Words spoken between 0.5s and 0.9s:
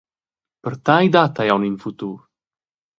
Per